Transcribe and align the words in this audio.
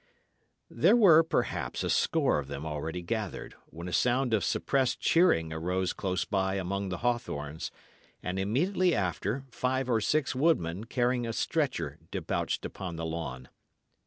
There 0.71 0.95
were, 0.95 1.21
perhaps, 1.21 1.83
a 1.83 1.89
score 1.91 2.39
of 2.39 2.47
them 2.47 2.65
already 2.65 3.03
gathered, 3.03 3.53
when 3.67 3.87
a 3.87 3.93
sound 3.93 4.33
of 4.33 4.43
suppressed 4.43 4.99
cheering 4.99 5.53
arose 5.53 5.93
close 5.93 6.25
by 6.25 6.55
among 6.55 6.89
the 6.89 6.97
hawthorns, 7.05 7.69
and 8.23 8.39
immediately 8.39 8.95
after 8.95 9.43
five 9.51 9.91
or 9.91 10.01
six 10.01 10.33
woodmen 10.33 10.85
carrying 10.85 11.27
a 11.27 11.33
stretcher 11.33 11.99
debauched 12.09 12.65
upon 12.65 12.95
the 12.95 13.05
lawn. 13.05 13.47